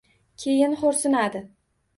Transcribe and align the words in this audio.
Keyin 0.43 0.73
xo‘rsinadi. 0.81 1.45